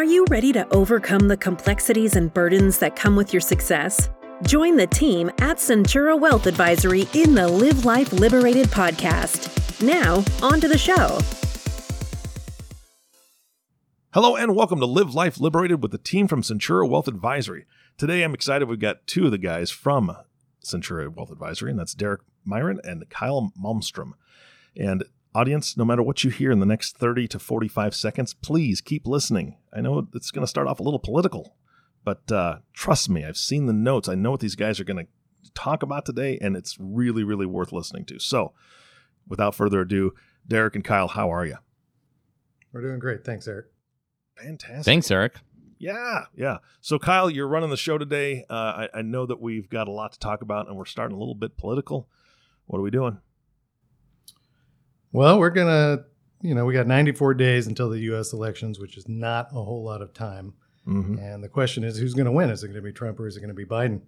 [0.00, 4.08] Are you ready to overcome the complexities and burdens that come with your success?
[4.46, 9.82] Join the team at Centura Wealth Advisory in the Live Life Liberated podcast.
[9.82, 11.20] Now, on to the show.
[14.14, 17.66] Hello and welcome to Live Life Liberated with the team from Centura Wealth Advisory.
[17.98, 20.16] Today I'm excited we've got two of the guys from
[20.64, 24.12] Centura Wealth Advisory, and that's Derek Myron and Kyle Malmstrom.
[24.74, 25.04] And
[25.34, 29.06] audience, no matter what you hear in the next 30 to 45 seconds, please keep
[29.06, 29.56] listening.
[29.72, 31.56] I know it's going to start off a little political,
[32.04, 34.08] but uh, trust me, I've seen the notes.
[34.08, 37.46] I know what these guys are going to talk about today, and it's really, really
[37.46, 38.18] worth listening to.
[38.18, 38.52] So,
[39.28, 40.12] without further ado,
[40.46, 41.56] Derek and Kyle, how are you?
[42.72, 43.24] We're doing great.
[43.24, 43.66] Thanks, Eric.
[44.36, 44.84] Fantastic.
[44.84, 45.34] Thanks, Eric.
[45.78, 46.58] Yeah, yeah.
[46.80, 48.44] So, Kyle, you're running the show today.
[48.50, 51.16] Uh, I, I know that we've got a lot to talk about, and we're starting
[51.16, 52.08] a little bit political.
[52.66, 53.18] What are we doing?
[55.12, 56.04] Well, we're going to,
[56.40, 58.32] you know, we got 94 days until the U.S.
[58.32, 60.54] elections, which is not a whole lot of time.
[60.86, 61.18] Mm-hmm.
[61.18, 62.50] And the question is, who's going to win?
[62.50, 64.00] Is it going to be Trump or is it going to be Biden?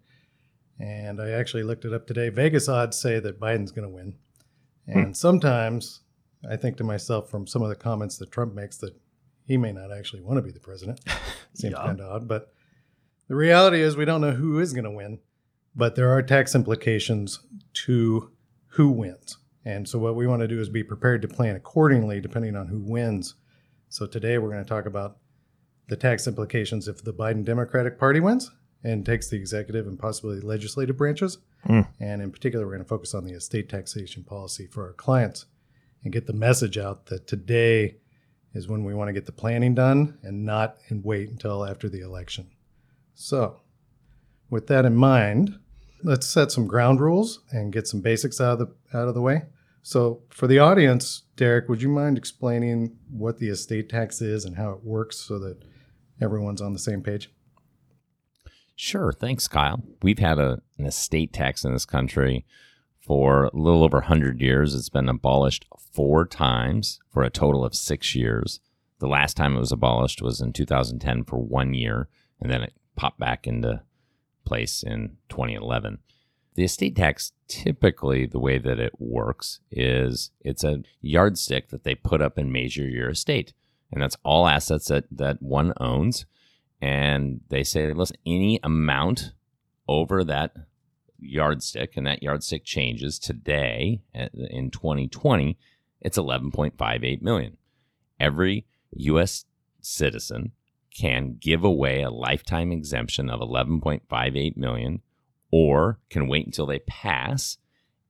[0.81, 2.29] And I actually looked it up today.
[2.29, 4.15] Vegas odds say that Biden's going to win.
[4.87, 5.13] And Hmm.
[5.13, 6.01] sometimes
[6.49, 8.95] I think to myself from some of the comments that Trump makes that
[9.45, 11.01] he may not actually want to be the president.
[11.55, 11.85] Seems Yeah.
[11.85, 12.29] kind of odd.
[12.29, 12.53] But
[13.29, 15.19] the reality is, we don't know who is going to win,
[15.77, 17.41] but there are tax implications
[17.85, 18.31] to
[18.69, 19.37] who wins.
[19.65, 22.69] And so, what we want to do is be prepared to plan accordingly depending on
[22.69, 23.35] who wins.
[23.89, 25.19] So, today we're going to talk about
[25.89, 28.51] the tax implications if the Biden Democratic Party wins
[28.85, 31.39] and takes the executive and possibly legislative branches.
[31.65, 31.83] Hmm.
[32.01, 35.47] And in particular, we're going to focus on the estate taxation policy for our clients
[36.03, 37.97] and get the message out that today
[38.55, 41.89] is when we want to get the planning done and not and wait until after
[41.89, 42.51] the election.
[43.15, 43.61] So,
[44.51, 45.59] with that in mind,
[46.03, 49.23] let's set some ground rules and get some basics out of the out of the
[49.23, 49.43] way.
[49.83, 54.57] So, for the audience, Derek, would you mind explaining what the estate tax is and
[54.57, 55.65] how it works so that
[56.21, 57.31] everyone's on the same page?
[58.77, 59.13] Sure.
[59.13, 59.83] Thanks, Kyle.
[60.03, 62.47] We've had a, an estate tax in this country
[63.01, 64.75] for a little over 100 years.
[64.75, 68.61] It's been abolished four times for a total of six years.
[69.01, 72.09] The last time it was abolished was in 2010 for one year,
[72.41, 73.83] and then it popped back into
[74.45, 75.99] place in 2011.
[76.55, 81.95] The estate tax, typically, the way that it works is it's a yardstick that they
[81.95, 83.55] put up and measure your estate.
[83.91, 86.27] And that's all assets that, that one owns
[86.83, 89.33] and they say, listen, any amount
[89.87, 90.53] over that
[91.21, 94.03] yardstick, and that yardstick changes today
[94.35, 95.57] in 2020,
[96.01, 97.57] it's 11.58 million.
[98.19, 99.45] Every U.S.
[99.81, 100.51] citizen
[100.93, 105.01] can give away a lifetime exemption of 11.58 million,
[105.53, 107.59] or can wait until they pass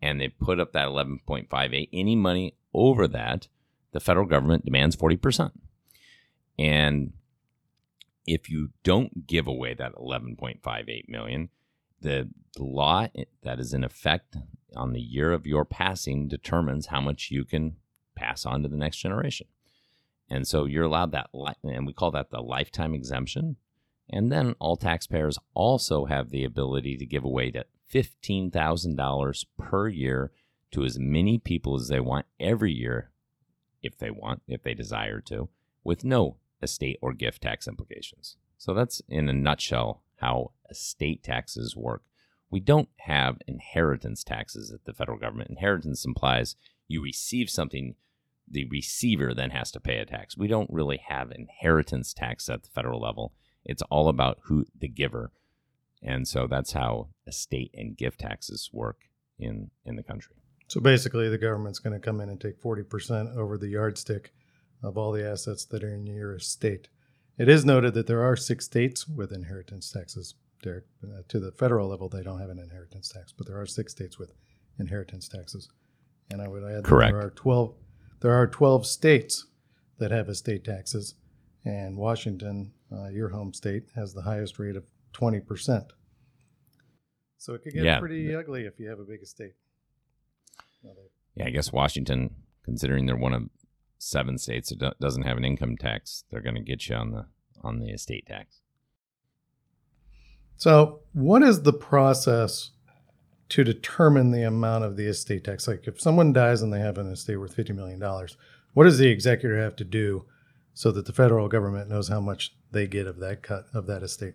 [0.01, 1.89] and they put up that 11.58.
[1.93, 3.49] Any money over that,
[3.93, 5.53] the federal government demands 40%.
[6.59, 7.13] And
[8.27, 11.51] if you don't give away that 11.58 million
[12.01, 13.07] the law
[13.43, 14.37] that is in effect
[14.75, 17.77] on the year of your passing determines how much you can
[18.15, 19.47] pass on to the next generation
[20.29, 21.31] and so you're allowed that
[21.65, 23.57] and we call that the lifetime exemption
[24.11, 30.33] and then all taxpayers also have the ability to give away to $15000 per year
[30.71, 33.11] to as many people as they want every year
[33.83, 35.49] if they want if they desire to
[35.85, 38.37] with no estate or gift tax implications.
[38.57, 42.03] So that's in a nutshell how estate taxes work.
[42.51, 45.51] We don't have inheritance taxes at the federal government.
[45.51, 46.55] Inheritance implies
[46.87, 47.97] you receive something,
[48.49, 50.37] the receiver then has to pay a tax.
[50.37, 53.33] We don't really have inheritance tax at the federal level.
[53.65, 55.33] It's all about who the giver.
[56.03, 59.03] And so that's how estate and gift taxes work
[59.39, 60.37] in in the country.
[60.69, 64.33] So basically, the government's going to come in and take 40% over the yardstick
[64.83, 66.89] of all the assets that are in your estate.
[67.39, 70.85] It is noted that there are six states with inheritance taxes, Derek.
[71.05, 73.93] Uh, to the federal level, they don't have an inheritance tax, but there are six
[73.93, 74.33] states with
[74.79, 75.69] inheritance taxes.
[76.31, 77.13] And I would add Correct.
[77.13, 77.75] that there are 12,
[78.21, 79.47] there are 12 states
[79.99, 81.15] that have estate taxes,
[81.65, 85.91] and Washington, uh, your home state, has the highest rate of 20%.
[87.39, 87.99] So it could get Yeah.
[88.01, 89.55] pretty ugly if you have a big estate.
[91.35, 93.49] Yeah, I guess Washington, considering they're one of
[93.99, 97.27] seven states that doesn't have an income tax, they're going to get you on the
[97.63, 98.61] on the estate tax.
[100.57, 102.71] So, what is the process
[103.51, 105.67] to determine the amount of the estate tax?
[105.69, 108.01] Like, if someone dies and they have an estate worth $50 million,
[108.75, 110.25] what does the executor have to do
[110.75, 114.03] so that the federal government knows how much they get of that cut of that
[114.03, 114.35] estate?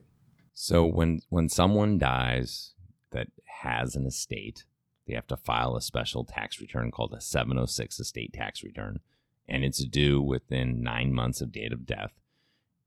[0.53, 2.73] So when when someone dies
[3.11, 3.27] that
[3.61, 4.65] has an estate,
[5.07, 8.99] they have to file a special tax return called a 706 estate tax return,
[9.47, 12.13] and it's due within nine months of date of death.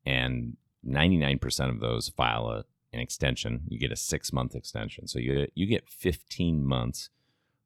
[0.05, 0.57] and
[0.87, 3.63] 99% of those file a, an extension.
[3.69, 5.07] You get a six month extension.
[5.07, 7.11] So you, you get 15 months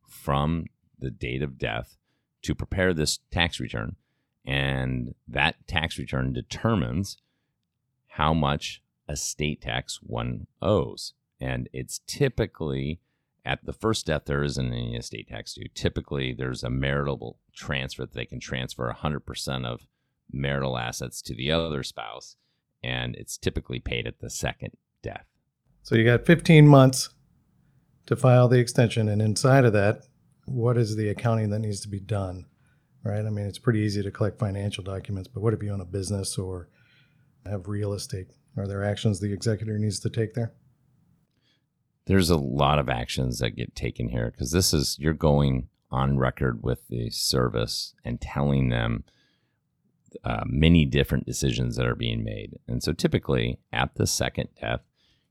[0.09, 0.67] from
[0.99, 1.97] the date of death
[2.43, 3.97] to prepare this tax return.
[4.45, 7.17] And that tax return determines
[8.09, 11.15] how much estate tax one owes.
[11.41, 13.01] And it's typically
[13.45, 15.69] at the first death, there isn't any estate tax due.
[15.75, 19.87] Typically, there's a marital transfer that they can transfer 100% of
[20.33, 22.37] marital assets to the other spouse,
[22.83, 24.71] and it's typically paid at the second
[25.03, 25.27] death.
[25.83, 27.11] So you got 15 months
[28.07, 30.07] to file the extension, and inside of that,
[30.47, 32.47] what is the accounting that needs to be done?
[33.05, 33.25] Right?
[33.25, 35.85] I mean, it's pretty easy to collect financial documents, but what if you own a
[35.85, 36.69] business or
[37.45, 38.29] have real estate?
[38.57, 40.53] Are there actions the executor needs to take there?
[42.07, 46.19] There's a lot of actions that get taken here because this is you're going on
[46.19, 49.05] record with the service and telling them
[50.23, 52.59] uh, many different decisions that are being made.
[52.69, 54.81] And so typically at the second death,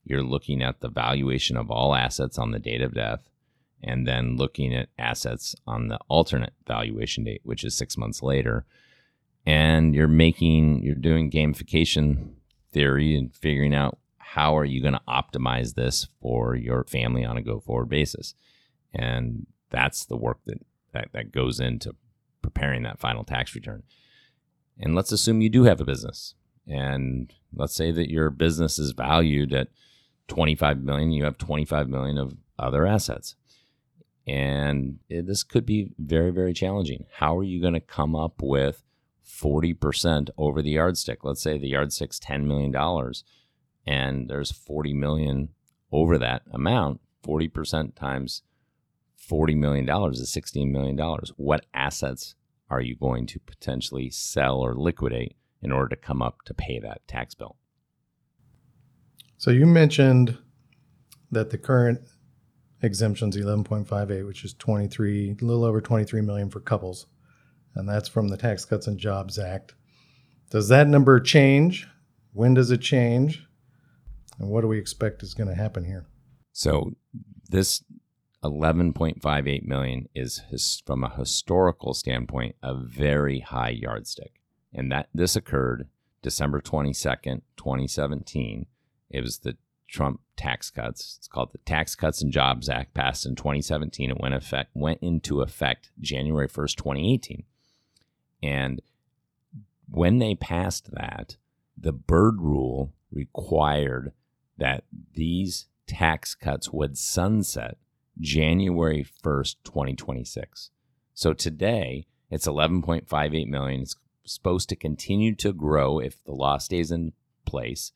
[0.04, 3.22] you're looking at the valuation of all assets on the date of death
[3.84, 8.66] and then looking at assets on the alternate valuation date, which is six months later.
[9.46, 12.36] And you're making, you're doing gamification
[12.72, 17.38] theory and figuring out how are you going to optimize this for your family on
[17.38, 18.34] a go forward basis.
[18.94, 20.60] And that's the work that,
[20.94, 21.96] that, that goes into
[22.42, 23.84] preparing that final tax return.
[24.80, 26.36] And let's assume you do have a business.
[26.68, 29.68] And let's say that your business is valued at
[30.30, 33.36] 25 million, you have 25 million of other assets.
[34.26, 37.06] And this could be very, very challenging.
[37.18, 38.84] How are you going to come up with
[39.26, 41.24] 40% over the yardstick?
[41.24, 42.74] Let's say the yardstick's $10 million
[43.86, 45.50] and there's 40 million
[45.92, 47.02] over that amount.
[47.28, 48.44] 40% times
[49.30, 50.98] $40 million is $16 million.
[51.38, 52.36] What assets
[52.70, 56.80] are you going to potentially sell or liquidate in order to come up to pay
[56.80, 57.58] that tax bill?
[59.38, 60.38] So you mentioned
[61.32, 62.00] that the current
[62.84, 67.08] exemptions 11.58 which is 23 a little over 23 million for couples.
[67.76, 69.74] And that's from the tax cuts and jobs act.
[70.52, 71.88] Does that number change?
[72.34, 73.48] When does it change?
[74.38, 76.06] And what do we expect is going to happen here?
[76.52, 76.94] So
[77.50, 77.84] this
[78.44, 84.34] 11.58 million is his, from a historical standpoint a very high yardstick.
[84.74, 85.88] And that this occurred
[86.22, 88.66] december 22nd 2017
[89.10, 89.56] it was the
[89.88, 91.18] Trump tax cuts.
[91.20, 94.10] It's called the Tax Cuts and Jobs Act, passed in 2017.
[94.10, 97.44] It went effect went into effect January 1st, 2018.
[98.42, 98.82] And
[99.90, 101.38] when they passed that,
[101.78, 104.14] the Byrd rule required
[104.58, 104.84] that
[105.14, 107.78] these tax cuts would sunset
[108.20, 110.70] January 1st, 2026.
[111.14, 113.82] So today it's 11.58 million.
[113.82, 113.96] It's
[114.26, 117.14] supposed to continue to grow if the law stays in
[117.46, 117.92] place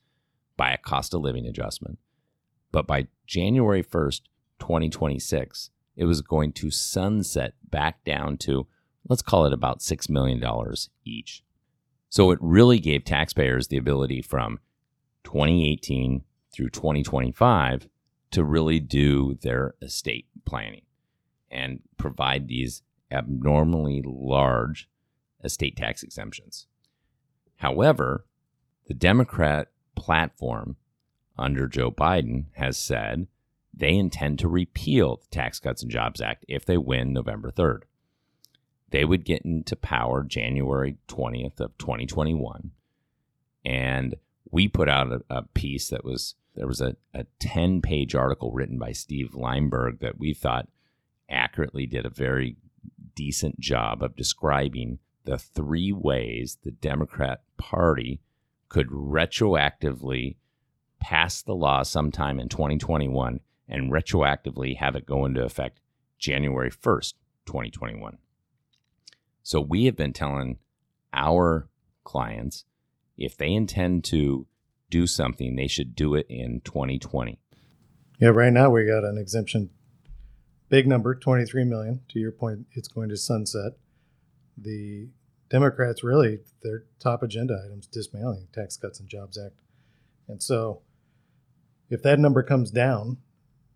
[0.58, 2.00] by a cost of living adjustment.
[2.72, 4.22] But by January 1st,
[4.60, 8.68] 2026, it was going to sunset back down to,
[9.08, 10.44] let's call it about $6 million
[11.06, 11.44] each.
[12.10, 14.60] So it really gave taxpayers the ability from
[15.24, 17.88] 2018 through 2025
[18.32, 20.84] to really do their estate planning
[21.50, 22.82] and provide these
[23.12, 24.90] abnormally large
[25.44, 26.68] estate tax exemptions.
[27.58, 28.26] However,
[28.88, 30.78] the Democrat platform
[31.38, 33.28] under Joe Biden has said
[33.74, 37.82] they intend to repeal the Tax Cuts and Jobs Act if they win November 3rd.
[38.90, 42.72] They would get into power January 20th of 2021.
[43.66, 44.16] And
[44.50, 48.52] we put out a, a piece that was there was a, a 10 page article
[48.52, 50.68] written by Steve Leimberg that we thought
[51.30, 52.56] accurately did a very
[53.14, 58.22] decent job of describing the three ways the Democrat Party
[58.70, 60.36] could retroactively
[61.00, 65.80] pass the law sometime in 2021 and retroactively have it go into effect
[66.18, 67.14] January 1st,
[67.46, 68.18] 2021.
[69.44, 70.58] So we have been telling
[71.14, 71.70] our
[72.04, 72.66] clients
[73.18, 74.48] if they intend to
[74.90, 77.40] do something, they should do it in 2020.
[78.20, 79.70] Yeah, right now we got an exemption,
[80.70, 82.02] big number, 23 million.
[82.10, 83.74] To your point, it's going to sunset.
[84.58, 85.10] The
[85.50, 89.56] Democrats really their top agenda items dismantling Tax Cuts and Jobs Act,
[90.28, 90.82] and so
[91.90, 93.18] if that number comes down,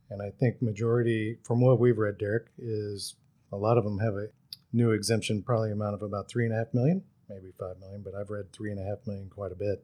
[0.09, 3.15] and I think majority from what we've read, Derek, is
[3.51, 4.27] a lot of them have a
[4.73, 8.13] new exemption, probably amount of about three and a half million, maybe five million, but
[8.15, 9.83] I've read three and a half million quite a bit.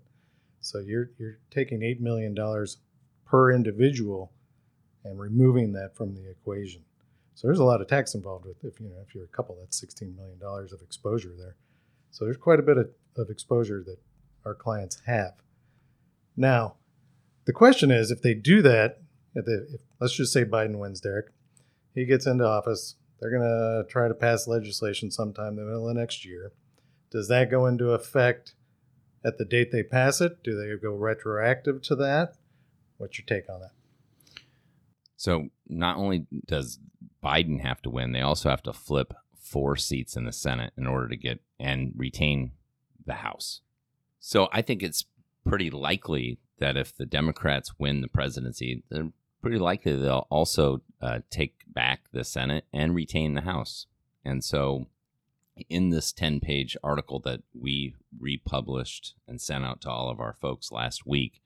[0.60, 2.78] So you're you're taking eight million dollars
[3.26, 4.32] per individual
[5.04, 6.82] and removing that from the equation.
[7.36, 9.58] So there's a lot of tax involved with if you know if you're a couple,
[9.60, 11.56] that's sixteen million dollars of exposure there.
[12.18, 14.00] So there's quite a bit of, of exposure that
[14.44, 15.34] our clients have.
[16.36, 16.78] Now,
[17.46, 19.02] the question is if they do that,
[19.36, 21.28] if they, if, let's just say Biden wins, Derek,
[21.94, 25.90] he gets into office, they're going to try to pass legislation sometime in the middle
[25.90, 26.54] of next year.
[27.12, 28.56] Does that go into effect
[29.24, 30.42] at the date they pass it?
[30.44, 32.34] Do they go retroactive to that?
[32.98, 33.74] What's your take on that?
[35.18, 36.80] So, not only does
[37.24, 39.14] Biden have to win, they also have to flip
[39.48, 42.52] four seats in the Senate in order to get and retain
[43.06, 43.62] the House.
[44.20, 45.06] So, I think it's
[45.46, 49.12] pretty likely that if the Democrats win the presidency, they're
[49.42, 53.86] pretty likely they'll also uh, take back the Senate and retain the House.
[54.26, 54.88] And so,
[55.70, 60.34] in this 10 page article that we republished and sent out to all of our
[60.34, 61.42] folks last week,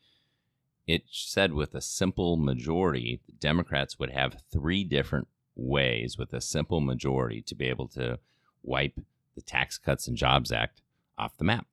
[0.87, 6.41] it said with a simple majority, the Democrats would have three different ways with a
[6.41, 8.19] simple majority to be able to
[8.63, 8.99] wipe
[9.35, 10.81] the Tax Cuts and Jobs Act
[11.17, 11.67] off the map.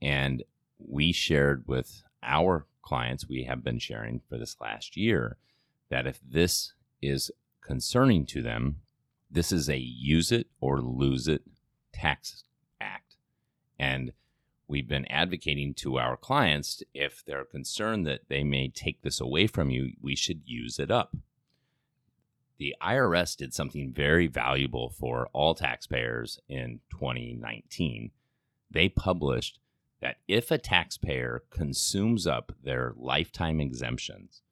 [0.00, 0.42] And
[0.78, 5.36] we shared with our clients, we have been sharing for this last year,
[5.90, 7.30] that if this is
[7.60, 8.76] concerning to them,
[9.30, 11.42] this is a use it or lose it
[11.92, 12.44] tax
[12.80, 13.16] act.
[13.78, 14.12] And
[14.66, 19.46] we've been advocating to our clients if they're concerned that they may take this away
[19.46, 21.14] from you, we should use it up.
[22.60, 28.10] The IRS did something very valuable for all taxpayers in 2019.
[28.70, 29.58] They published
[30.02, 34.42] that if a taxpayer consumes up their lifetime exemptions,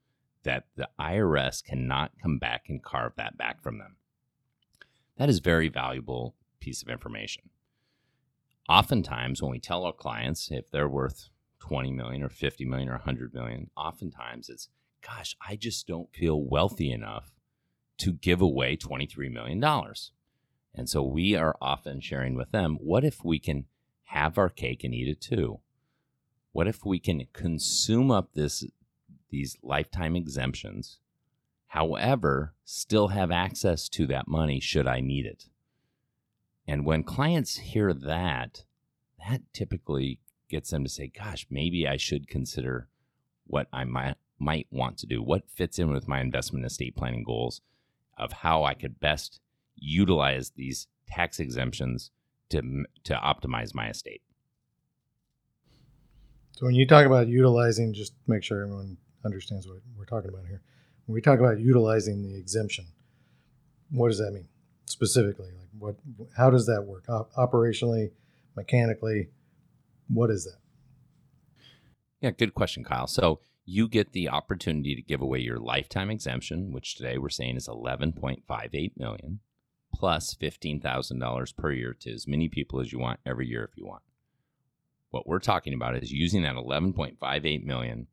[0.42, 3.96] that the IRS cannot come back and carve that back from them.
[5.18, 7.50] That is very valuable piece of information.
[8.70, 11.28] Oftentimes, when we tell our clients if they're worth
[11.60, 14.70] 20 million or 50 million or 100 million, oftentimes it's,
[15.06, 17.32] gosh, I just don't feel wealthy enough
[17.98, 19.62] to give away $23 million.
[20.74, 23.66] And so we are often sharing with them what if we can
[24.04, 25.60] have our cake and eat it too?
[26.52, 28.64] What if we can consume up this
[29.30, 30.98] these lifetime exemptions
[31.68, 35.48] However, still have access to that money should I need it.
[36.66, 38.64] And when clients hear that,
[39.26, 42.88] that typically gets them to say, gosh, maybe I should consider
[43.46, 47.22] what I might, might want to do, what fits in with my investment estate planning
[47.22, 47.60] goals
[48.18, 49.40] of how I could best
[49.76, 52.10] utilize these tax exemptions
[52.50, 54.22] to, to optimize my estate.
[56.56, 60.46] So when you talk about utilizing, just make sure everyone understands what we're talking about
[60.46, 60.62] here
[61.08, 62.84] when we talk about utilizing the exemption,
[63.90, 64.46] what does that mean
[64.84, 65.46] specifically?
[65.46, 65.96] Like what,
[66.36, 68.10] how does that work Op- operationally,
[68.54, 69.28] mechanically?
[70.08, 70.58] What is that?
[72.20, 73.06] Yeah, good question, Kyle.
[73.06, 77.54] So you get the opportunity to give away your lifetime exemption, which today we're saying
[77.54, 79.40] is 11.58 million
[79.92, 83.84] plus $15,000 per year to as many people as you want every year if you
[83.84, 84.02] want.
[85.10, 88.06] What we're talking about is using that 11.58 million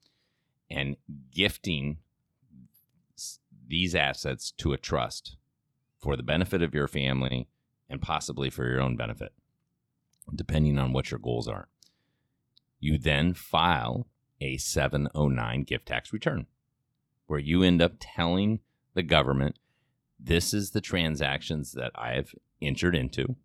[0.69, 0.97] and
[1.31, 2.00] gifting
[3.65, 5.38] these assets to a trust
[5.97, 7.47] for the benefit of your family
[7.89, 9.31] and possibly for your own benefit,
[10.35, 11.69] depending on what your goals are.
[12.81, 14.07] You then file
[14.41, 16.47] a 709 gift tax return
[17.27, 18.59] where you end up telling
[18.93, 19.57] the government
[20.19, 23.35] this is the transactions that I've entered into.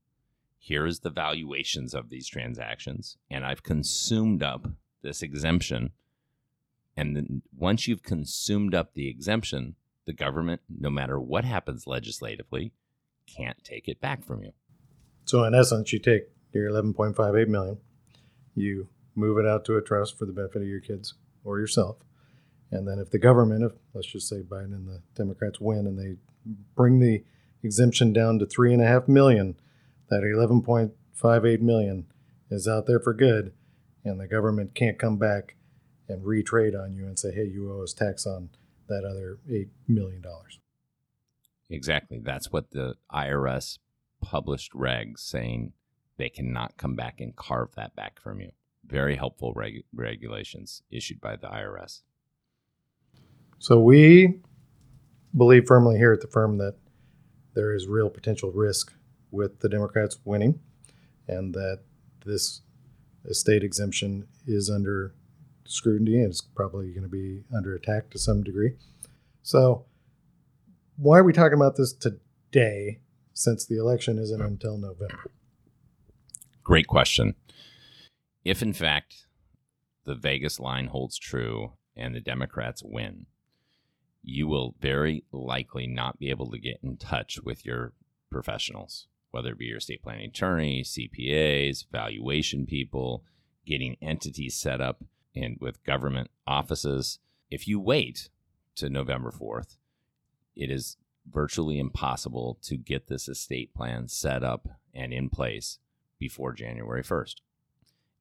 [0.59, 4.68] Here is the valuations of these transactions, and I've consumed up
[5.02, 5.90] this exemption.
[6.97, 12.73] And then once you've consumed up the exemption, the government, no matter what happens legislatively,
[13.26, 14.52] can't take it back from you.
[15.25, 17.78] So in essence, you take your 11.58 million,
[18.54, 21.14] you move it out to a trust for the benefit of your kids
[21.45, 21.97] or yourself.
[22.71, 25.99] And then if the government, if let's just say Biden and the Democrats win and
[25.99, 26.17] they
[26.76, 27.25] bring the
[27.62, 29.57] exemption down to three and a half million,
[30.09, 32.07] that 11.58 million
[32.50, 33.52] is out there for good,
[34.05, 35.57] and the government can't come back
[36.09, 38.50] and retrade on you and say, hey, you owe us tax on
[38.88, 40.25] that other $8 million.
[41.69, 42.19] Exactly.
[42.19, 43.79] That's what the IRS
[44.21, 45.73] published regs saying
[46.17, 48.50] they cannot come back and carve that back from you.
[48.90, 52.00] Very helpful reg- regulations issued by the IRS.
[53.59, 54.40] So we
[55.37, 56.76] believe firmly here at the firm that
[57.54, 58.92] there is real potential risk
[59.30, 60.59] with the Democrats winning
[61.28, 61.80] and that
[62.26, 62.62] this
[63.25, 65.14] estate exemption is under
[65.64, 68.73] scrutiny and is probably going to be under attack to some degree.
[69.42, 69.85] So,
[70.97, 72.99] why are we talking about this today
[73.32, 75.30] since the election isn't until November?
[76.62, 77.35] Great question.
[78.44, 79.26] If in fact
[80.04, 83.26] the Vegas line holds true and the Democrats win,
[84.23, 87.92] you will very likely not be able to get in touch with your
[88.30, 93.25] professionals, whether it be your estate planning attorney, CPAs, valuation people,
[93.66, 95.04] getting entities set up
[95.35, 97.18] and with government offices.
[97.50, 98.30] If you wait
[98.76, 99.76] to November 4th,
[100.56, 100.97] it is
[101.30, 105.78] virtually impossible to get this estate plan set up and in place
[106.18, 107.37] before January 1st.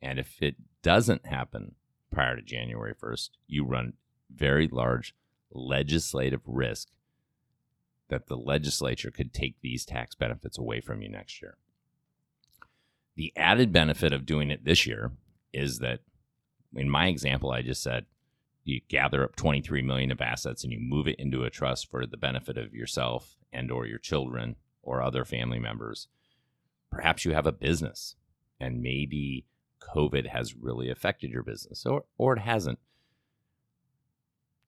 [0.02, 1.76] And if it doesn't happen
[2.12, 3.94] prior to January 1st, you run
[4.34, 5.16] very large
[5.52, 6.90] legislative risk
[8.10, 11.58] that the legislature could take these tax benefits away from you next year.
[13.16, 15.12] The added benefit of doing it this year
[15.54, 16.00] is that
[16.76, 18.06] in my example I just said
[18.64, 22.06] you gather up 23 million of assets and you move it into a trust for
[22.06, 26.08] the benefit of yourself and or your children or other family members.
[26.92, 28.16] Perhaps you have a business
[28.60, 29.46] and maybe
[29.80, 32.80] COVID has really affected your business or or it hasn't.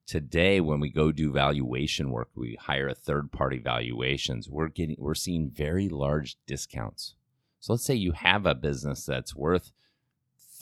[0.06, 4.96] Today when we go do valuation work we hire a third party valuations we're getting
[4.98, 7.14] we're seeing very large discounts.
[7.60, 9.70] So let's say you have a business that's worth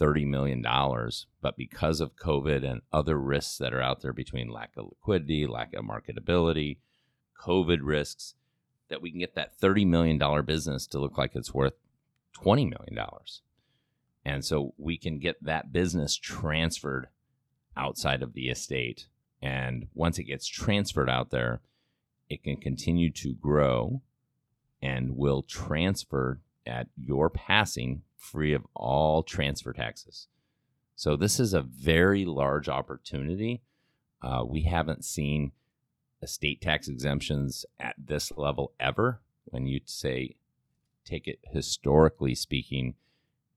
[0.00, 4.48] 30 million dollars but because of covid and other risks that are out there between
[4.48, 6.78] lack of liquidity lack of marketability
[7.38, 8.34] covid risks
[8.88, 11.74] that we can get that 30 million dollar business to look like it's worth
[12.32, 13.42] 20 million dollars
[14.24, 17.08] and so we can get that business transferred
[17.76, 19.06] outside of the estate
[19.42, 21.60] and once it gets transferred out there,
[22.28, 24.02] it can continue to grow
[24.82, 30.28] and will transfer at your passing free of all transfer taxes.
[30.94, 33.62] So, this is a very large opportunity.
[34.22, 35.52] Uh, we haven't seen
[36.22, 39.22] estate tax exemptions at this level ever.
[39.46, 40.36] When you say,
[41.06, 42.94] take it historically speaking,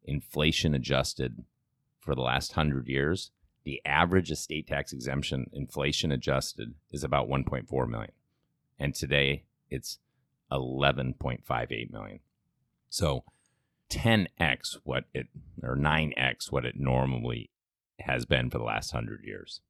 [0.06, 1.44] inflation adjusted
[2.00, 3.32] for the last hundred years,
[3.64, 8.12] the average estate tax exemption inflation adjusted is about 1.4 million.
[8.78, 10.00] And today it's
[10.52, 12.20] 11.58 million.
[12.90, 13.24] So
[13.90, 15.28] 10x what it
[15.62, 17.50] or 9x what it normally
[18.00, 19.62] has been for the last 100 years.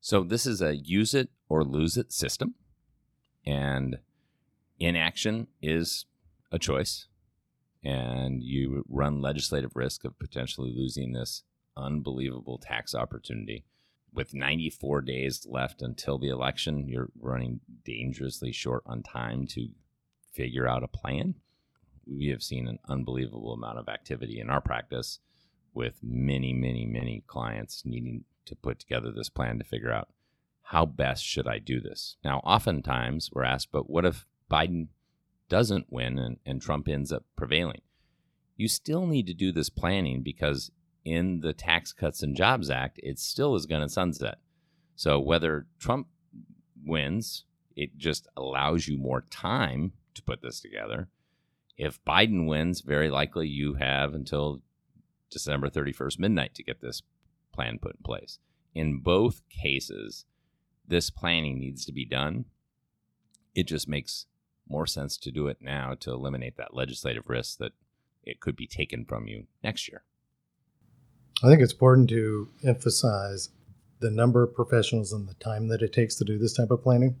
[0.00, 2.54] So this is a use it or lose it system.
[3.44, 3.98] And
[4.78, 6.06] inaction is
[6.50, 7.06] a choice
[7.82, 11.44] and you run legislative risk of potentially losing this
[11.76, 13.64] unbelievable tax opportunity.
[14.12, 19.68] With 94 days left until the election, you're running dangerously short on time to
[20.32, 21.36] figure out a plan.
[22.06, 25.20] We have seen an unbelievable amount of activity in our practice
[25.72, 30.08] with many, many, many clients needing to put together this plan to figure out
[30.62, 32.16] how best should I do this.
[32.24, 34.88] Now, oftentimes we're asked, but what if Biden
[35.50, 37.82] doesn't win and, and Trump ends up prevailing?
[38.56, 40.70] You still need to do this planning because
[41.04, 44.38] in the Tax Cuts and Jobs Act, it still is going to sunset.
[44.96, 46.08] So whether Trump
[46.84, 47.44] wins,
[47.76, 51.08] it just allows you more time to put this together.
[51.76, 54.60] If Biden wins, very likely you have until
[55.30, 57.02] December 31st midnight to get this
[57.54, 58.38] plan put in place.
[58.74, 60.26] In both cases,
[60.86, 62.44] this planning needs to be done.
[63.54, 64.26] It just makes
[64.70, 67.72] more sense to do it now to eliminate that legislative risk that
[68.22, 70.04] it could be taken from you next year.
[71.42, 73.48] I think it's important to emphasize
[74.00, 76.82] the number of professionals and the time that it takes to do this type of
[76.82, 77.16] planning.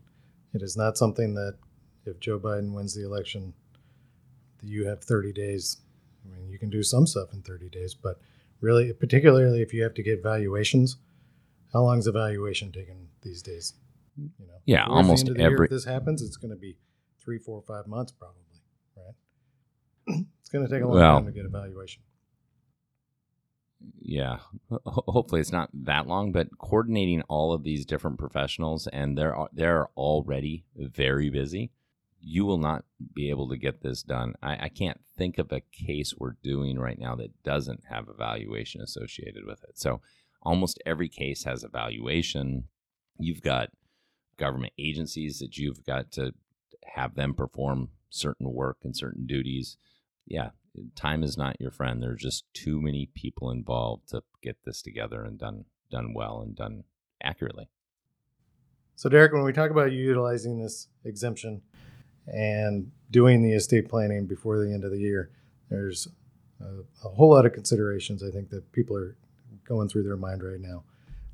[0.54, 1.56] It is not something that
[2.04, 3.54] if Joe Biden wins the election,
[4.60, 5.78] that you have 30 days.
[6.24, 8.20] I mean, you can do some stuff in 30 days, but
[8.60, 10.96] really, particularly if you have to get valuations,
[11.72, 13.74] how long is a valuation taking these days?
[14.16, 15.40] You know, yeah, almost every.
[15.40, 16.76] Year, if this happens, it's going to be
[17.30, 18.42] three, four, five months probably,
[18.96, 20.24] right?
[20.40, 22.02] it's going to take a long well, time to get a valuation
[24.02, 24.38] yeah
[24.84, 29.88] hopefully it's not that long but coordinating all of these different professionals and they're they're
[29.96, 31.70] already very busy
[32.22, 34.34] you will not be able to get this done.
[34.42, 38.14] I, I can't think of a case we're doing right now that doesn't have a
[38.14, 39.78] valuation associated with it.
[39.78, 40.00] So
[40.42, 42.64] almost every case has a valuation
[43.18, 43.70] you've got
[44.36, 46.32] government agencies that you've got to
[46.94, 49.76] have them perform certain work and certain duties
[50.26, 50.50] yeah
[50.94, 52.02] time is not your friend.
[52.02, 56.54] There's just too many people involved to get this together and done done well and
[56.54, 56.84] done
[57.22, 57.68] accurately.
[58.94, 61.62] So, Derek, when we talk about utilizing this exemption
[62.26, 65.30] and doing the estate planning before the end of the year,
[65.68, 66.06] there's
[66.60, 69.16] a, a whole lot of considerations I think that people are
[69.64, 70.84] going through their mind right now.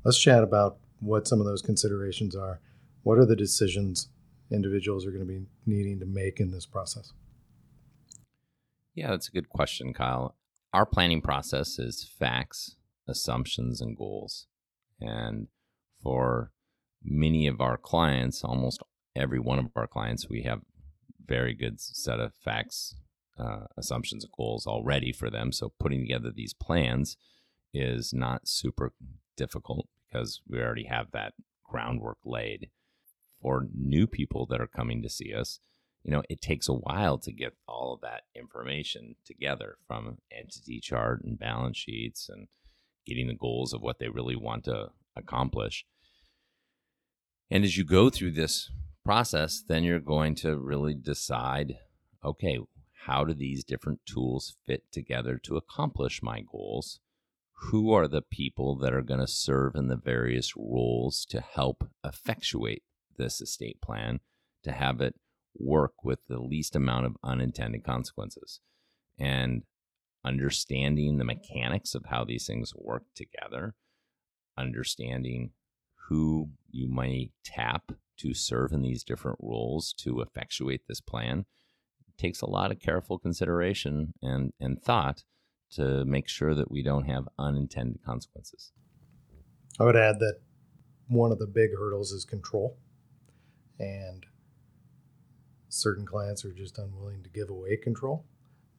[0.03, 2.59] Let's chat about what some of those considerations are.
[3.03, 4.09] What are the decisions
[4.51, 7.13] individuals are going to be needing to make in this process?
[8.93, 10.35] Yeah, that's a good question, Kyle.
[10.73, 12.75] Our planning process is facts,
[13.07, 14.47] assumptions, and goals.
[14.99, 15.47] And
[16.01, 16.51] for
[17.03, 18.81] many of our clients, almost
[19.15, 20.61] every one of our clients, we have
[21.25, 22.95] very good set of facts,
[23.37, 25.51] uh, assumptions, and goals already for them.
[25.51, 27.17] So putting together these plans
[27.73, 28.93] is not super
[29.35, 31.33] difficult because we already have that
[31.63, 32.69] groundwork laid.
[33.41, 35.59] For new people that are coming to see us,
[36.03, 40.79] you know, it takes a while to get all of that information together from entity
[40.79, 42.47] chart and balance sheets and
[43.05, 45.85] getting the goals of what they really want to accomplish.
[47.49, 48.71] And as you go through this
[49.05, 51.77] process, then you're going to really decide
[52.23, 52.59] okay,
[53.05, 56.99] how do these different tools fit together to accomplish my goals?
[57.69, 61.87] Who are the people that are going to serve in the various roles to help
[62.03, 62.83] effectuate
[63.17, 64.19] this estate plan
[64.63, 65.15] to have it
[65.55, 68.59] work with the least amount of unintended consequences?
[69.19, 69.63] And
[70.23, 73.75] understanding the mechanics of how these things work together,
[74.57, 75.51] understanding
[76.09, 81.45] who you may tap to serve in these different roles to effectuate this plan
[82.17, 85.23] takes a lot of careful consideration and, and thought
[85.71, 88.71] to make sure that we don't have unintended consequences.
[89.79, 90.39] I would add that
[91.07, 92.77] one of the big hurdles is control.
[93.79, 94.25] And
[95.69, 98.25] certain clients are just unwilling to give away control,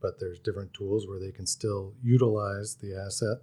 [0.00, 3.38] but there's different tools where they can still utilize the asset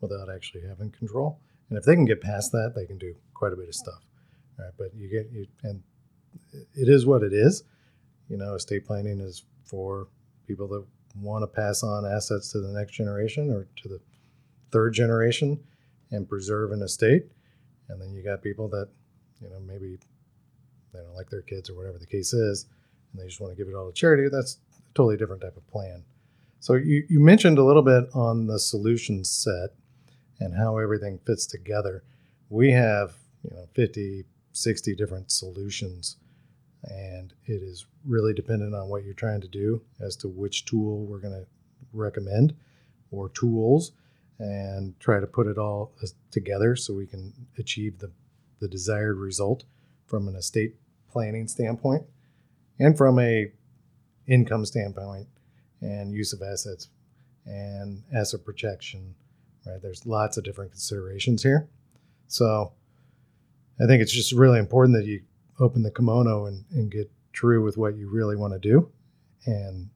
[0.00, 1.38] without actually having control.
[1.68, 4.02] And if they can get past that, they can do quite a bit of stuff.
[4.58, 4.72] Right?
[4.78, 5.82] But you get you and
[6.74, 7.64] it is what it is.
[8.28, 10.08] You know, estate planning is for
[10.46, 10.84] people that
[11.20, 14.00] want to pass on assets to the next generation or to the
[14.70, 15.58] third generation
[16.10, 17.26] and preserve an estate.
[17.88, 18.88] And then you got people that,
[19.40, 19.98] you know, maybe
[20.96, 22.66] they don't like their kids or whatever the case is,
[23.12, 24.28] and they just want to give it all to charity.
[24.30, 26.04] That's a totally different type of plan.
[26.60, 29.70] So you, you mentioned a little bit on the solution set
[30.40, 32.02] and how everything fits together.
[32.50, 36.16] We have, you know, 50, 60 different solutions
[36.84, 41.04] and it is really dependent on what you're trying to do as to which tool
[41.04, 41.46] we're going to
[41.92, 42.54] recommend
[43.10, 43.92] or tools
[44.38, 45.92] and try to put it all
[46.30, 48.10] together so we can achieve the,
[48.60, 49.64] the desired result
[50.06, 50.74] from an estate
[51.16, 52.02] planning standpoint
[52.78, 53.50] and from a
[54.26, 55.26] income standpoint
[55.80, 56.88] and use of assets
[57.46, 59.14] and asset protection
[59.66, 61.66] right there's lots of different considerations here
[62.28, 62.70] so
[63.80, 65.22] i think it's just really important that you
[65.58, 68.90] open the kimono and, and get true with what you really want to do.
[69.44, 69.88] And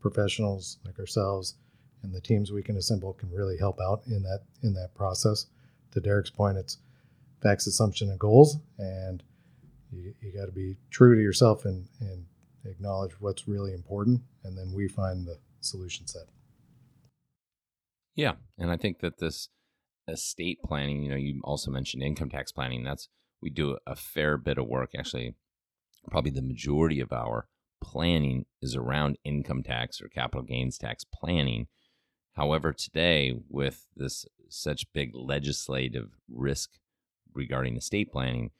[0.00, 1.54] professionals like ourselves
[2.02, 5.46] and the teams we can assemble can really help out in that in that process.
[5.92, 6.78] To Derek's point, it's
[7.42, 9.22] facts, assumption, and goals, and
[9.92, 12.26] you, you got to be true to yourself and, and
[12.64, 16.24] acknowledge what's really important, and then we find the solution set.
[18.14, 19.48] Yeah, and I think that this
[20.08, 22.82] estate planning, you know, you also mentioned income tax planning.
[22.82, 23.08] That's
[23.40, 24.90] we do a fair bit of work.
[24.98, 25.34] Actually,
[26.10, 27.46] probably the majority of our
[27.82, 31.68] planning is around income tax or capital gains tax planning.
[32.34, 36.70] However, today, with this such big legislative risk
[37.34, 38.50] regarding estate planning,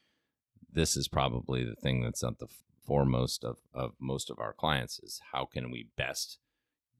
[0.72, 2.48] this is probably the thing that's at the
[2.86, 6.38] foremost of, of most of our clients is how can we best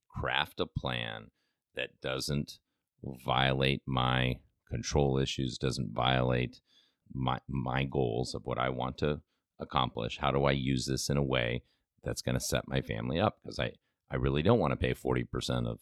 [0.09, 1.31] craft a plan
[1.75, 2.59] that doesn't
[3.03, 4.37] violate my
[4.69, 6.61] control issues, doesn't violate
[7.13, 9.21] my my goals of what I want to
[9.59, 10.19] accomplish.
[10.19, 11.63] How do I use this in a way
[12.05, 13.39] that's going to set my family up?
[13.43, 13.73] Because I
[14.11, 15.79] I really don't want to pay forty percent of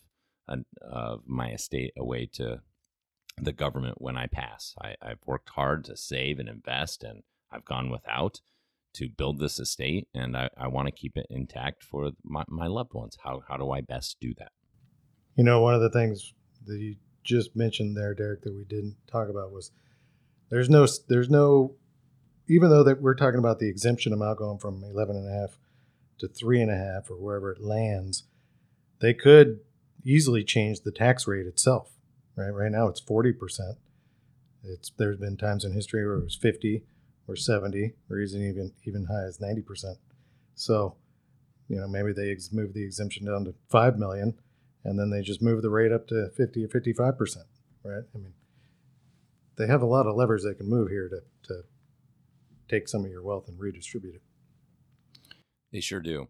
[0.80, 2.60] of my estate away to
[3.38, 4.74] the government when I pass.
[4.80, 8.40] I, I've worked hard to save and invest, and I've gone without
[8.94, 12.66] to build this estate, and I, I want to keep it intact for my, my
[12.66, 13.16] loved ones.
[13.22, 14.52] How how do I best do that?
[15.36, 16.32] You know, one of the things
[16.64, 19.70] that you just mentioned there, Derek, that we didn't talk about was
[20.48, 21.74] there's no there's no
[22.48, 25.58] even though that we're talking about the exemption amount going from 11 and a half
[26.18, 28.24] to three and a half or wherever it lands,
[29.00, 29.60] they could
[30.04, 31.92] easily change the tax rate itself.
[32.36, 33.76] Right, right now it's 40 percent.
[34.64, 36.82] It's there's been times in history where it was 50
[37.28, 39.98] or 70 or even even high as 90 percent.
[40.54, 40.96] So,
[41.68, 44.34] you know, maybe they ex- move the exemption down to five million,
[44.84, 47.46] and then they just move the rate up to 50 or 55 percent.
[47.84, 48.04] Right?
[48.14, 48.34] I mean,
[49.56, 51.62] they have a lot of levers they can move here to, to
[52.68, 54.22] take some of your wealth and redistribute it.
[55.72, 56.28] They sure do.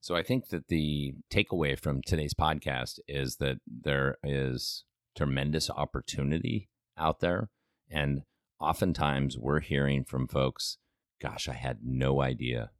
[0.00, 4.84] So I think that the takeaway from today's podcast is that there is
[5.16, 6.68] tremendous opportunity
[6.98, 7.48] out there.
[7.90, 8.22] And
[8.60, 10.78] oftentimes we're hearing from folks,
[11.20, 12.70] gosh, I had no idea.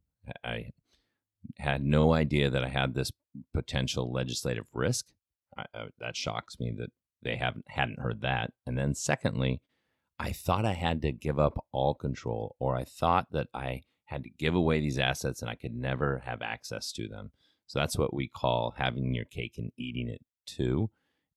[0.43, 0.71] I
[1.57, 3.11] had no idea that I had this
[3.53, 5.07] potential legislative risk.
[5.57, 8.51] I, I, that shocks me that they haven't hadn't heard that.
[8.65, 9.61] And then secondly,
[10.19, 14.23] I thought I had to give up all control, or I thought that I had
[14.23, 17.31] to give away these assets and I could never have access to them.
[17.67, 20.91] So that's what we call having your cake and eating it too.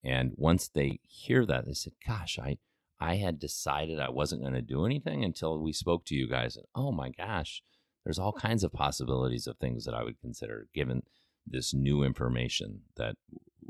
[0.05, 2.59] And once they hear that, they said, "Gosh, I
[3.01, 6.57] I had decided I wasn't going to do anything until we spoke to you guys."
[6.57, 7.63] And oh my gosh,
[8.05, 11.03] there's all kinds of possibilities of things that I would consider given
[11.47, 13.17] this new information that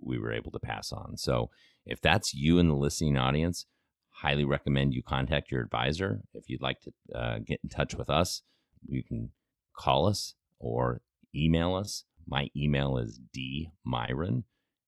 [0.00, 1.16] we were able to pass on.
[1.16, 1.50] So,
[1.86, 3.66] if that's you in the listening audience,
[4.10, 6.20] highly recommend you contact your advisor.
[6.34, 8.42] If you'd like to uh, get in touch with us,
[8.86, 9.30] you can
[9.76, 11.00] call us or
[11.34, 12.04] email us.
[12.26, 14.44] My email is dmyron,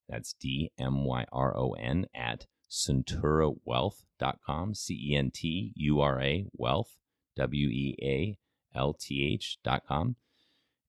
[0.08, 6.20] that's D M Y R O N, at centurawealth.com, C E N T U R
[6.20, 6.96] A wealth,
[7.36, 10.16] W E A L T H.com.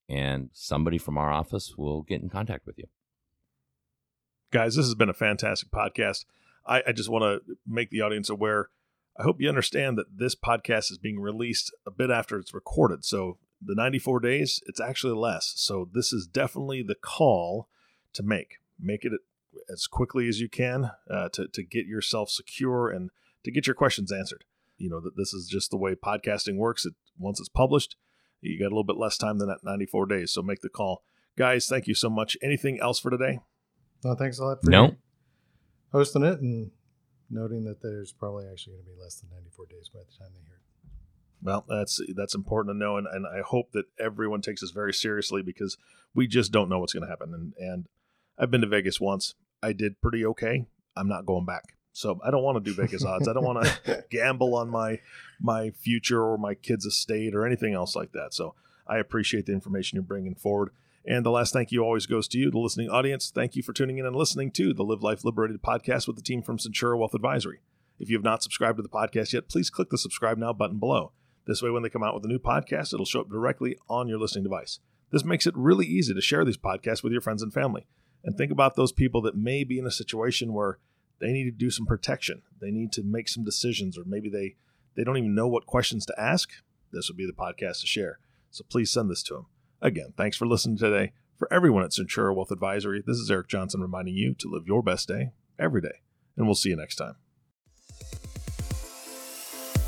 [0.08, 2.86] And somebody from our office will get in contact with you.
[4.52, 6.26] Guys, this has been a fantastic podcast.
[6.66, 8.70] I, I just want to make the audience aware.
[9.18, 13.06] I hope you understand that this podcast is being released a bit after it's recorded.
[13.06, 15.54] So the 94 days, it's actually less.
[15.56, 17.70] So this is definitely the call
[18.14, 18.60] to make.
[18.80, 19.14] Make it
[19.72, 23.10] as quickly as you can uh, to, to get yourself secure and
[23.44, 24.44] to get your questions answered.
[24.78, 26.86] You know, that this is just the way podcasting works.
[26.86, 27.96] It, once it's published,
[28.42, 30.32] you got a little bit less time than that 94 days.
[30.32, 31.04] So make the call.
[31.38, 32.36] Guys, thank you so much.
[32.42, 33.40] Anything else for today?
[34.04, 34.96] No, thanks a lot for No,
[35.92, 36.72] hosting it and
[37.30, 40.34] noting that there's probably actually going to be less than 94 days by the time
[40.34, 40.62] they hear it.
[41.44, 44.94] Well, that's that's important to know, and, and I hope that everyone takes this very
[44.94, 45.78] seriously because
[46.14, 47.34] we just don't know what's going to happen.
[47.34, 47.88] And and
[48.38, 49.36] I've been to Vegas once.
[49.64, 50.66] I did pretty okay.
[50.96, 53.28] I'm not going back, so I don't want to do Vegas odds.
[53.28, 55.00] I don't want to gamble on my
[55.40, 58.34] my future or my kids' estate or anything else like that.
[58.34, 58.56] So
[58.88, 60.72] I appreciate the information you're bringing forward.
[61.06, 63.32] And the last thank you always goes to you, the listening audience.
[63.34, 66.22] Thank you for tuning in and listening to the Live Life Liberated podcast with the
[66.22, 67.62] team from Centura Wealth Advisory.
[68.00, 70.78] If you have not subscribed to the podcast yet, please click the subscribe now button
[70.78, 71.12] below.
[71.48, 74.08] This way, when they come out with a new podcast, it'll show up directly on
[74.08, 74.80] your listening device.
[75.12, 77.88] This makes it really easy to share these podcasts with your friends and family.
[78.24, 80.78] And think about those people that may be in a situation where
[81.20, 82.42] they need to do some protection.
[82.60, 84.56] They need to make some decisions, or maybe they,
[84.96, 86.50] they don't even know what questions to ask.
[86.92, 88.20] This would be the podcast to share.
[88.50, 89.46] So please send this to them.
[89.82, 91.14] Again, thanks for listening today.
[91.38, 94.84] For everyone at Centura Wealth Advisory, this is Eric Johnson reminding you to live your
[94.84, 96.02] best day every day.
[96.38, 97.16] And we'll see you next time.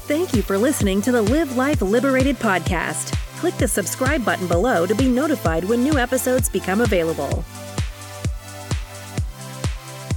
[0.06, 3.16] Thank you for listening to the Live Life Liberated podcast.
[3.38, 7.46] Click the subscribe button below to be notified when new episodes become available.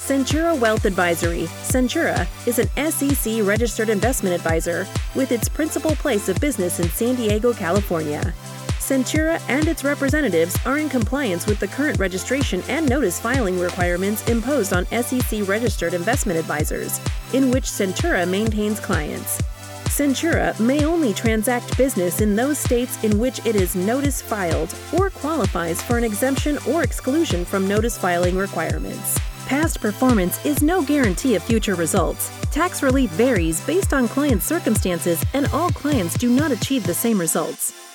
[0.00, 1.42] Centura Wealth Advisory.
[1.62, 7.14] Centura is an SEC registered investment advisor with its principal place of business in San
[7.14, 8.34] Diego, California.
[8.80, 14.26] Centura and its representatives are in compliance with the current registration and notice filing requirements
[14.28, 16.98] imposed on SEC registered investment advisors,
[17.34, 19.40] in which Centura maintains clients.
[19.84, 25.10] Centura may only transact business in those states in which it is notice filed or
[25.10, 29.20] qualifies for an exemption or exclusion from notice filing requirements.
[29.50, 32.30] Past performance is no guarantee of future results.
[32.52, 37.18] Tax relief varies based on client circumstances, and all clients do not achieve the same
[37.18, 37.89] results.